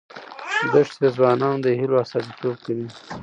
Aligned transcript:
دښتې 0.73 0.97
د 1.03 1.05
ځوانانو 1.15 1.57
د 1.65 1.67
هیلو 1.79 2.01
استازیتوب 2.03 2.55
کوي. 2.65 2.87